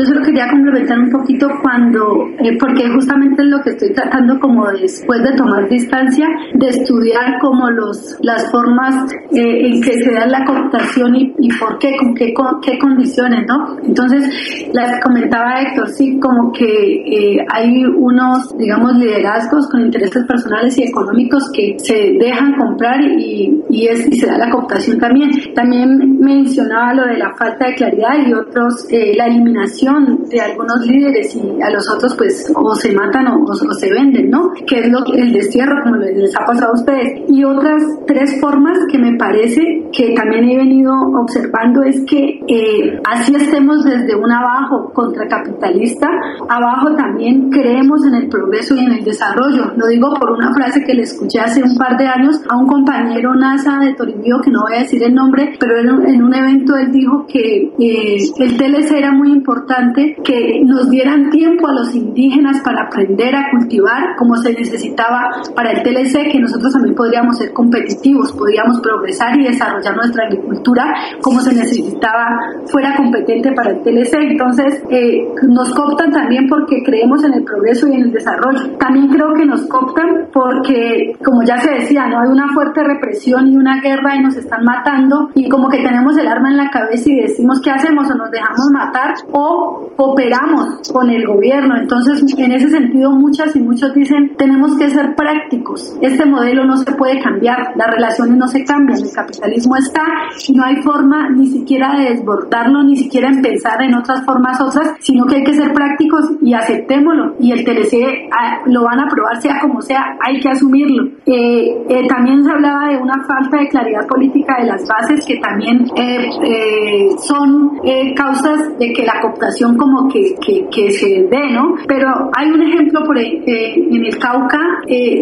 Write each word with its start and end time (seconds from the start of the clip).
Yo 0.00 0.06
solo 0.06 0.22
quería 0.22 0.48
complementar 0.48 0.98
un 0.98 1.10
poquito 1.10 1.46
cuando, 1.60 2.24
eh, 2.38 2.56
porque 2.58 2.88
justamente 2.88 3.42
es 3.42 3.48
lo 3.50 3.60
que 3.60 3.70
estoy 3.70 3.92
tratando 3.92 4.40
como 4.40 4.66
después 4.72 5.22
de 5.22 5.32
tomar 5.32 5.68
distancia, 5.68 6.26
de 6.54 6.68
estudiar 6.68 7.38
como 7.38 7.68
los, 7.68 8.16
las 8.22 8.50
formas 8.50 8.94
eh, 9.30 9.66
en 9.66 9.82
que 9.82 9.92
se 9.92 10.10
da 10.14 10.26
la 10.26 10.42
cooptación 10.46 11.16
y, 11.16 11.48
por 11.58 11.78
qué, 11.78 11.94
con 11.98 12.14
qué, 12.14 12.32
con 12.32 12.62
qué 12.62 12.78
condiciones, 12.78 13.44
¿no? 13.46 13.76
Entonces, 13.84 14.70
las 14.72 15.02
comentaba 15.02 15.60
Héctor, 15.60 15.90
sí, 15.90 16.18
como 16.18 16.50
que 16.50 16.64
eh, 16.64 17.46
hay 17.52 17.84
unos, 17.84 18.56
digamos, 18.56 18.96
liderazgos 18.96 19.68
con 19.68 19.82
intereses 19.82 20.24
personales 20.24 20.78
y 20.78 20.84
económicos 20.84 21.42
que 21.54 21.76
se 21.78 22.16
dejan 22.18 22.54
comprar 22.56 23.02
y, 23.02 23.62
y, 23.68 23.86
es, 23.86 24.08
y 24.10 24.16
se 24.16 24.28
da 24.28 24.38
la 24.38 24.48
cooptación 24.48 24.98
también. 24.98 25.30
También 25.54 26.18
mencionaba 26.20 26.94
lo 26.94 27.04
de 27.04 27.18
la 27.18 27.34
falta 27.36 27.66
de 27.66 27.74
claridad 27.74 28.26
y 28.26 28.32
otros, 28.32 28.86
eh, 28.88 29.12
la 29.14 29.26
eliminación 29.26 29.89
de 29.98 30.40
algunos 30.40 30.86
líderes 30.86 31.34
y 31.34 31.60
a 31.62 31.70
los 31.70 31.88
otros 31.90 32.14
pues 32.16 32.50
o 32.54 32.74
se 32.74 32.92
matan 32.92 33.26
o, 33.28 33.44
o, 33.44 33.74
se 33.74 33.90
venden, 33.90 34.30
¿no? 34.30 34.50
Que 34.66 34.80
es 34.80 34.88
lo 34.88 35.00
el 35.14 35.32
destierro, 35.32 35.74
como 35.82 35.96
les 35.96 36.34
ha 36.36 36.44
pasado 36.44 36.72
a 36.72 36.74
ustedes. 36.74 37.22
Y 37.28 37.44
otras 37.44 37.82
tres 38.06 38.40
formas 38.40 38.78
que 38.90 38.98
me 38.98 39.16
parece 39.16 39.88
que 39.92 40.14
también 40.14 40.44
he 40.48 40.56
venido 40.56 40.92
observando 41.20 41.82
es 41.82 42.04
que 42.08 42.40
eh, 42.46 43.00
así 43.10 43.34
estemos 43.34 43.84
desde 43.84 44.14
un 44.14 44.30
abajo 44.30 44.90
contracapitalista, 44.92 46.08
abajo 46.48 46.94
también 46.94 47.50
creemos 47.50 48.04
en 48.06 48.14
el 48.14 48.28
progreso 48.28 48.74
y 48.76 48.80
en 48.80 48.92
el 48.92 49.04
desarrollo. 49.04 49.72
Lo 49.76 49.86
digo 49.86 50.14
por 50.14 50.30
una 50.32 50.52
frase 50.54 50.82
que 50.84 50.94
le 50.94 51.02
escuché 51.02 51.40
hace 51.40 51.62
un 51.62 51.76
par 51.76 51.96
de 51.96 52.06
años 52.06 52.40
a 52.48 52.56
un 52.56 52.66
compañero 52.66 53.34
NASA 53.34 53.78
de 53.80 53.94
Toribio, 53.94 54.40
que 54.42 54.50
no 54.50 54.62
voy 54.62 54.76
a 54.76 54.80
decir 54.80 55.02
el 55.02 55.14
nombre, 55.14 55.54
pero 55.58 55.78
en 55.78 56.22
un 56.22 56.34
evento 56.34 56.76
él 56.76 56.92
dijo 56.92 57.26
que 57.26 57.72
eh, 57.78 58.16
el 58.38 58.56
TLC 58.56 58.92
era 58.92 59.12
muy 59.12 59.30
importante, 59.30 59.79
que 60.24 60.62
nos 60.64 60.90
dieran 60.90 61.30
tiempo 61.30 61.68
a 61.68 61.72
los 61.72 61.94
indígenas 61.94 62.60
para 62.62 62.84
aprender 62.84 63.34
a 63.34 63.50
cultivar 63.50 64.16
como 64.16 64.36
se 64.36 64.52
necesitaba 64.52 65.30
para 65.54 65.72
el 65.72 65.82
TLC, 65.82 66.30
que 66.30 66.38
nosotros 66.38 66.72
también 66.72 66.94
podríamos 66.94 67.38
ser 67.38 67.52
competitivos, 67.52 68.32
podríamos 68.32 68.80
progresar 68.80 69.38
y 69.38 69.44
desarrollar 69.44 69.96
nuestra 69.96 70.26
agricultura 70.26 70.94
como 71.22 71.40
se 71.40 71.54
necesitaba 71.54 72.26
fuera 72.66 72.96
competente 72.96 73.52
para 73.52 73.70
el 73.70 73.82
TLC. 73.82 74.14
Entonces, 74.30 74.82
eh, 74.90 75.28
nos 75.48 75.74
cooptan 75.74 76.10
también 76.12 76.46
porque 76.48 76.82
creemos 76.84 77.24
en 77.24 77.34
el 77.34 77.44
progreso 77.44 77.88
y 77.88 77.94
en 77.94 78.02
el 78.02 78.12
desarrollo. 78.12 78.76
También 78.78 79.08
creo 79.08 79.34
que 79.34 79.46
nos 79.46 79.66
cooptan 79.66 80.28
porque, 80.32 81.16
como 81.24 81.42
ya 81.42 81.58
se 81.58 81.70
decía, 81.70 82.06
no 82.06 82.20
hay 82.20 82.28
una 82.28 82.52
fuerte 82.52 82.82
represión 82.82 83.48
y 83.48 83.56
una 83.56 83.80
guerra 83.80 84.16
y 84.16 84.20
nos 84.20 84.36
están 84.36 84.64
matando 84.64 85.30
y 85.34 85.48
como 85.48 85.68
que 85.68 85.78
tenemos 85.78 86.16
el 86.18 86.26
arma 86.26 86.50
en 86.50 86.56
la 86.56 86.70
cabeza 86.70 87.10
y 87.10 87.20
decimos 87.20 87.60
qué 87.62 87.70
hacemos 87.70 88.10
o 88.10 88.14
nos 88.14 88.30
dejamos 88.30 88.66
matar 88.72 89.14
o 89.32 89.59
cooperamos 89.96 90.90
con 90.92 91.10
el 91.10 91.26
gobierno. 91.26 91.76
Entonces, 91.76 92.22
en 92.36 92.52
ese 92.52 92.68
sentido, 92.68 93.10
muchas 93.10 93.54
y 93.56 93.60
muchos 93.60 93.94
dicen, 93.94 94.34
tenemos 94.36 94.76
que 94.76 94.90
ser 94.90 95.14
prácticos. 95.14 95.96
Este 96.00 96.24
modelo 96.24 96.64
no 96.64 96.76
se 96.76 96.92
puede 96.92 97.20
cambiar, 97.20 97.72
las 97.76 97.90
relaciones 97.90 98.36
no 98.36 98.48
se 98.48 98.64
cambian, 98.64 98.98
el 98.98 99.12
capitalismo 99.12 99.76
está 99.76 100.04
y 100.48 100.52
no 100.52 100.64
hay 100.64 100.76
forma 100.82 101.30
ni 101.30 101.46
siquiera 101.48 101.96
de 101.98 102.10
desbordarlo, 102.10 102.82
ni 102.84 102.96
siquiera 102.96 103.28
empezar 103.28 103.82
en 103.82 103.94
otras 103.94 104.24
formas 104.24 104.60
otras, 104.60 104.92
sino 105.00 105.26
que 105.26 105.36
hay 105.36 105.44
que 105.44 105.54
ser 105.54 105.72
prácticos 105.72 106.24
y 106.42 106.54
aceptémoslo. 106.54 107.34
Y 107.38 107.52
el 107.52 107.64
TLC 107.64 108.30
ah, 108.32 108.62
lo 108.66 108.84
van 108.84 109.00
a 109.00 109.04
aprobar 109.04 109.40
sea 109.40 109.60
como 109.60 109.80
sea, 109.80 110.16
hay 110.20 110.40
que 110.40 110.48
asumirlo. 110.48 111.04
Eh, 111.26 111.84
eh, 111.88 112.06
también 112.08 112.44
se 112.44 112.50
hablaba 112.50 112.88
de 112.88 112.96
una 112.96 113.14
falta 113.26 113.58
de 113.58 113.68
claridad 113.68 114.06
política 114.06 114.56
de 114.60 114.66
las 114.66 114.86
bases 114.86 115.24
que 115.26 115.36
también 115.38 115.86
eh, 115.96 117.08
son 117.22 117.78
causas 118.16 118.78
de 118.78 118.92
que 118.92 119.04
la 119.04 119.20
cooptación 119.20 119.49
como 119.76 120.08
que, 120.08 120.34
que, 120.44 120.66
que, 120.70 120.92
se 120.92 121.26
dé, 121.30 121.52
¿no? 121.52 121.74
Pero 121.86 122.30
hay 122.36 122.50
un 122.50 122.62
ejemplo 122.62 123.02
por, 123.04 123.18
en 123.18 124.04
el 124.04 124.18
Cauca, 124.18 124.60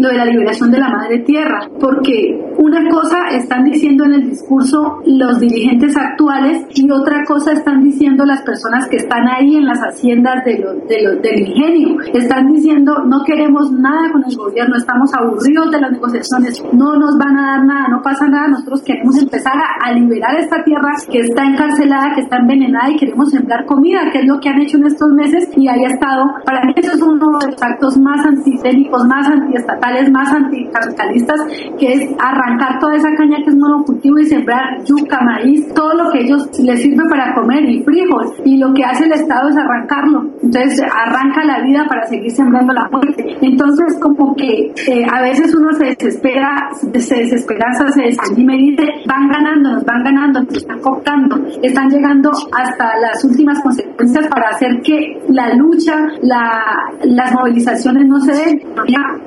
lo 0.00 0.08
de 0.08 0.16
la 0.16 0.24
liberación 0.24 0.70
de 0.70 0.78
la 0.78 0.88
madre 0.88 1.20
tierra, 1.20 1.68
porque 1.80 2.40
una 2.58 2.88
cosa 2.88 3.28
están 3.32 3.64
diciendo 3.64 4.04
en 4.04 4.14
el 4.14 4.30
discurso 4.30 5.00
los 5.04 5.40
dirigentes 5.40 5.96
actuales 5.96 6.64
y 6.74 6.90
otra 6.90 7.24
cosa 7.24 7.52
están 7.52 7.82
diciendo 7.82 8.24
las 8.24 8.42
personas 8.42 8.88
que 8.88 8.96
están 8.96 9.26
ahí 9.28 9.56
en 9.56 9.66
las 9.66 9.80
haciendas 9.80 10.44
de 10.44 10.56
de 10.56 11.18
del 11.22 11.40
ingenio. 11.40 11.98
Están 12.12 12.46
diciendo 12.52 13.04
no 13.06 13.22
queremos 13.24 13.70
nada 13.72 14.10
con 14.12 14.24
el 14.24 14.36
gobierno, 14.36 14.76
estamos 14.76 15.10
aburridos 15.14 15.70
de 15.70 15.80
las 15.80 15.92
negociaciones, 15.92 16.62
no 16.72 16.96
nos 16.96 17.18
van 17.18 17.36
a 17.36 17.52
dar 17.52 17.64
nada, 17.64 17.88
no 17.88 18.02
pasa 18.02 18.26
nada, 18.28 18.48
nosotros 18.48 18.82
queremos 18.82 19.16
empezar 19.18 19.54
a, 19.80 19.92
liberar 19.92 20.36
esta 20.36 20.62
tierra 20.62 20.92
que 21.10 21.20
está 21.20 21.44
encarcelada, 21.44 22.14
que 22.14 22.20
está 22.22 22.36
envenenada 22.36 22.90
y 22.90 22.96
queremos 22.96 23.30
sembrar 23.30 23.64
comida, 23.64 24.10
es 24.16 24.26
lo 24.26 24.40
que 24.40 24.48
han 24.48 24.60
hecho 24.60 24.76
en 24.78 24.86
estos 24.86 25.10
meses 25.12 25.48
y 25.56 25.68
haya 25.68 25.88
estado. 25.88 26.24
Para 26.44 26.64
mí 26.64 26.72
eso 26.76 26.92
es 26.92 27.02
uno 27.02 27.38
de 27.38 27.46
los 27.50 27.62
actos 27.62 27.98
más 27.98 28.24
antitécnicos, 28.24 29.04
más 29.06 29.26
antiestatales, 29.28 30.10
más 30.10 30.32
anticapitalistas, 30.32 31.40
que 31.78 31.92
es 31.92 32.10
arrancar 32.18 32.78
toda 32.78 32.94
esa 32.94 33.10
caña 33.16 33.38
que 33.44 33.50
es 33.50 33.56
monocultivo 33.56 34.18
y 34.18 34.26
sembrar 34.26 34.82
yuca, 34.84 35.20
maíz, 35.22 35.66
todo 35.74 35.94
lo 35.94 36.10
que 36.10 36.20
ellos 36.22 36.48
les 36.58 36.82
sirve 36.82 37.02
para 37.08 37.34
comer 37.34 37.64
y 37.68 37.82
frijol. 37.82 38.26
Y 38.44 38.58
lo 38.58 38.72
que 38.74 38.84
hace 38.84 39.04
el 39.04 39.12
Estado 39.12 39.48
es 39.48 39.56
arrancarlo. 39.56 40.30
Entonces 40.42 40.82
arranca 40.82 41.44
la 41.44 41.60
vida 41.62 41.84
para 41.88 42.06
seguir 42.06 42.30
sembrando 42.30 42.72
la 42.72 42.88
muerte. 42.90 43.36
Entonces 43.40 43.98
como 44.00 44.34
que 44.34 44.72
eh, 44.88 45.06
a 45.10 45.22
veces 45.22 45.54
uno 45.54 45.72
se 45.72 45.86
desespera, 45.86 46.68
se 46.94 47.16
desesperanza, 47.16 47.88
se 47.92 48.02
desanima 48.02 48.54
y 48.54 48.70
dice, 48.70 48.86
van 49.06 49.28
ganando, 49.28 49.72
nos 49.72 49.84
van 49.84 50.04
ganando, 50.04 50.42
nos 50.42 50.56
están 50.56 50.80
cooptando, 50.80 51.36
están 51.62 51.90
llegando 51.90 52.30
hasta 52.56 52.98
las 53.00 53.24
últimas 53.24 53.60
consecuencias 53.60 54.05
para 54.30 54.50
hacer 54.50 54.80
que 54.82 55.20
la 55.28 55.54
lucha, 55.54 55.94
la, 56.22 56.62
las 57.04 57.32
movilizaciones 57.32 58.06
no 58.06 58.20
se 58.20 58.32
den, 58.32 58.62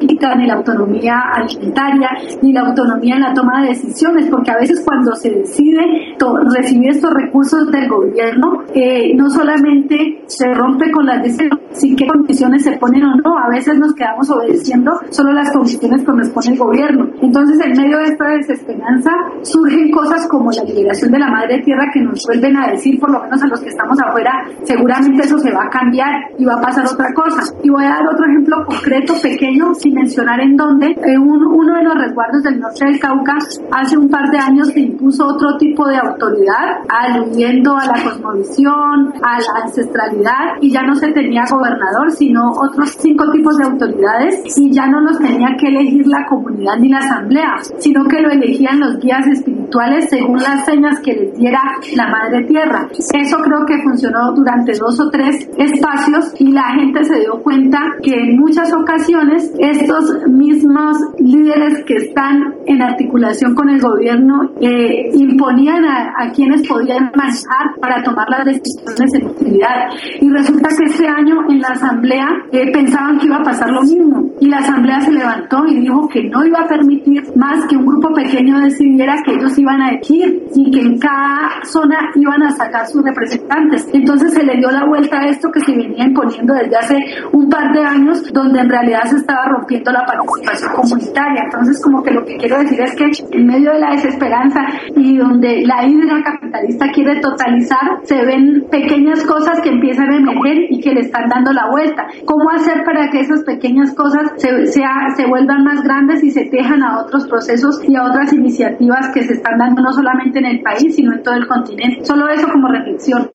ni 0.00 0.46
la 0.46 0.54
autonomía 0.54 1.14
alimentaria, 1.34 2.10
ni 2.42 2.52
la 2.52 2.62
autonomía 2.62 3.16
en 3.16 3.22
la 3.22 3.34
toma 3.34 3.62
de 3.62 3.68
decisiones, 3.68 4.28
porque 4.30 4.50
a 4.50 4.58
veces 4.58 4.82
cuando 4.84 5.14
se 5.14 5.30
decide 5.30 6.16
recibir 6.54 6.90
estos 6.90 7.12
recursos 7.12 7.70
del 7.70 7.88
gobierno, 7.88 8.62
eh, 8.74 9.14
no 9.14 9.30
solamente 9.30 10.22
se 10.26 10.52
rompe 10.54 10.90
con 10.90 11.06
las 11.06 11.22
decisiones, 11.22 11.58
sin 11.70 11.96
qué 11.96 12.06
condiciones 12.06 12.62
se 12.62 12.72
ponen 12.78 13.04
o 13.04 13.16
no, 13.16 13.38
a 13.38 13.48
veces 13.48 13.78
nos 13.78 13.94
quedamos 13.94 14.30
obedeciendo 14.30 14.92
solo 15.10 15.32
las 15.32 15.52
condiciones 15.52 16.04
que 16.04 16.12
nos 16.12 16.28
pone 16.30 16.52
el 16.52 16.58
gobierno. 16.58 17.08
Entonces, 17.22 17.58
en 17.64 17.72
medio 17.72 17.98
de 17.98 18.04
esta 18.04 18.28
desesperanza, 18.28 19.10
surgen 19.42 19.90
cosas 19.90 20.26
como 20.28 20.50
la 20.50 20.64
liberación 20.64 21.10
de 21.10 21.18
la 21.18 21.28
madre 21.28 21.60
tierra 21.62 21.90
que 21.92 22.00
nos 22.00 22.22
vuelven 22.26 22.56
a 22.56 22.70
decir, 22.70 22.98
por 22.98 23.10
lo 23.10 23.22
menos 23.22 23.42
a 23.42 23.46
los 23.46 23.60
que 23.60 23.68
estamos 23.68 23.98
afuera, 24.00 24.32
seguramente 24.66 25.24
eso 25.24 25.38
se 25.38 25.50
va 25.50 25.64
a 25.64 25.70
cambiar 25.70 26.12
y 26.38 26.44
va 26.44 26.54
a 26.54 26.60
pasar 26.60 26.84
otra 26.86 27.12
cosa. 27.14 27.42
Y 27.62 27.70
voy 27.70 27.84
a 27.84 27.90
dar 27.90 28.06
otro 28.06 28.26
ejemplo 28.26 28.56
concreto, 28.66 29.14
pequeño, 29.22 29.74
sin 29.74 29.94
mencionar 29.94 30.40
en 30.40 30.56
dónde. 30.56 30.96
En 31.04 31.20
uno 31.20 31.74
de 31.74 31.82
los 31.82 31.94
resguardos 31.94 32.42
del 32.42 32.60
norte 32.60 32.84
del 32.84 32.98
Cauca, 33.00 33.38
hace 33.72 33.96
un 33.96 34.08
par 34.08 34.30
de 34.30 34.38
años 34.38 34.68
se 34.68 34.80
impuso 34.80 35.26
otro 35.26 35.56
tipo 35.58 35.86
de 35.86 35.96
autoridad, 35.96 36.80
aludiendo 36.88 37.76
a 37.76 37.86
la 37.86 38.02
cosmovisión, 38.02 39.12
a 39.22 39.38
la 39.38 39.64
ancestralidad, 39.64 40.56
y 40.60 40.70
ya 40.70 40.82
no 40.82 40.94
se 40.94 41.12
tenía 41.12 41.44
gobernador, 41.50 42.10
sino 42.12 42.50
otros 42.50 42.96
cinco 42.98 43.30
tipos 43.30 43.56
de 43.58 43.64
autoridades, 43.64 44.58
y 44.58 44.72
ya 44.72 44.86
no 44.86 45.00
los 45.00 45.18
tenía 45.18 45.56
que 45.58 45.68
elegir 45.68 46.06
la 46.06 46.26
comunidad 46.26 46.76
ni 46.78 46.88
la 46.88 46.98
asamblea, 46.98 47.54
sino 47.78 48.04
que 48.04 48.20
lo 48.20 48.30
elegían 48.30 48.80
los 48.80 48.98
guías 48.98 49.26
espirituales 49.26 50.08
según 50.10 50.42
las 50.42 50.64
señas 50.64 51.00
que 51.00 51.12
les 51.12 51.36
diera 51.36 51.60
la 51.94 52.08
madre 52.08 52.44
tierra. 52.44 52.88
Eso 53.12 53.38
creo 53.38 53.64
que 53.66 53.82
funcionó 53.82 54.32
durante 54.32 54.55
dos 54.64 55.00
o 55.00 55.10
tres 55.10 55.48
espacios 55.58 56.32
y 56.38 56.52
la 56.52 56.74
gente 56.74 57.04
se 57.04 57.20
dio 57.20 57.42
cuenta 57.42 57.78
que 58.02 58.12
en 58.12 58.38
muchas 58.38 58.72
ocasiones 58.72 59.52
estos 59.58 60.26
mismos 60.28 60.96
líderes 61.18 61.84
que 61.84 61.94
están 61.94 62.54
en 62.66 62.82
articulación 62.82 63.54
con 63.54 63.68
el 63.68 63.80
gobierno 63.80 64.50
eh, 64.60 65.10
imponían 65.14 65.84
a, 65.84 66.30
quienes 66.34 66.66
podían 66.68 67.10
manejar 67.14 67.78
para 67.80 68.02
tomar 68.02 68.28
las 68.28 68.44
decisiones 68.44 69.14
en 69.14 69.26
utilidad. 69.26 69.88
Y 70.20 70.28
resulta 70.28 70.68
que 70.76 70.84
este 70.84 71.06
año 71.06 71.36
en 71.48 71.60
la 71.60 71.68
asamblea 71.68 72.28
eh, 72.52 72.70
pensaban 72.72 73.18
que 73.18 73.26
iba 73.26 73.36
a 73.36 73.42
pasar 73.42 73.70
lo 73.70 73.82
mismo 73.82 74.30
y 74.40 74.48
la 74.48 74.58
asamblea 74.58 75.00
se 75.00 75.12
levantó 75.12 75.64
y 75.66 75.80
dijo 75.80 76.08
que 76.08 76.24
no 76.24 76.44
iba 76.44 76.60
a 76.60 76.68
permitir 76.68 77.22
más 77.36 77.64
que 77.66 77.76
un 77.76 77.86
grupo 77.86 78.12
pequeño 78.12 78.60
decidiera 78.60 79.16
que 79.24 79.34
ellos 79.34 79.56
iban 79.58 79.80
a 79.80 79.90
elegir 79.90 80.42
y 80.54 80.70
que 80.70 80.80
en 80.80 80.98
cada 80.98 81.64
zona 81.64 82.10
iban 82.14 82.42
a 82.42 82.50
sacar 82.50 82.86
sus 82.86 83.02
representantes. 83.02 83.88
Entonces 83.92 84.34
se 84.34 84.44
le 84.46 84.56
dio 84.56 84.70
la 84.70 84.84
vuelta 84.86 85.18
a 85.20 85.26
esto 85.26 85.50
que 85.50 85.60
se 85.60 85.72
venía 85.72 86.04
imponiendo 86.04 86.54
desde 86.54 86.76
hace 86.76 86.96
un 87.32 87.48
par 87.48 87.72
de 87.72 87.80
años, 87.80 88.22
donde 88.32 88.60
en 88.60 88.68
realidad 88.68 89.02
se 89.04 89.16
estaba 89.16 89.46
rompiendo 89.46 89.92
la 89.92 90.04
participación 90.04 90.72
comunitaria. 90.74 91.42
Entonces, 91.44 91.82
como 91.82 92.02
que 92.02 92.12
lo 92.12 92.24
que 92.24 92.36
quiero 92.36 92.58
decir 92.58 92.80
es 92.80 92.94
que 92.94 93.36
en 93.36 93.46
medio 93.46 93.72
de 93.72 93.80
la 93.80 93.90
desesperanza 93.90 94.60
y 94.94 95.16
donde 95.16 95.62
la 95.66 95.86
hidra 95.86 96.22
capitalista 96.22 96.86
quiere 96.92 97.20
totalizar, 97.20 98.00
se 98.04 98.24
ven 98.24 98.64
pequeñas 98.70 99.22
cosas 99.24 99.60
que 99.60 99.70
empiezan 99.70 100.10
a 100.10 100.16
emerger 100.16 100.58
y 100.70 100.80
que 100.80 100.92
le 100.92 101.00
están 101.00 101.28
dando 101.28 101.52
la 101.52 101.68
vuelta. 101.70 102.06
¿Cómo 102.24 102.50
hacer 102.50 102.84
para 102.84 103.10
que 103.10 103.20
esas 103.20 103.42
pequeñas 103.44 103.94
cosas 103.94 104.32
se, 104.36 104.66
sea, 104.66 105.08
se 105.16 105.26
vuelvan 105.26 105.64
más 105.64 105.82
grandes 105.82 106.22
y 106.22 106.30
se 106.30 106.44
tejan 106.44 106.82
a 106.82 107.00
otros 107.00 107.26
procesos 107.26 107.80
y 107.86 107.96
a 107.96 108.04
otras 108.04 108.32
iniciativas 108.32 109.10
que 109.12 109.22
se 109.22 109.34
están 109.34 109.58
dando 109.58 109.82
no 109.82 109.92
solamente 109.92 110.38
en 110.38 110.46
el 110.46 110.60
país, 110.62 110.94
sino 110.94 111.14
en 111.14 111.22
todo 111.22 111.34
el 111.34 111.46
continente? 111.46 112.04
Solo 112.04 112.28
eso 112.28 112.48
como 112.48 112.68
reflexión. 112.68 113.24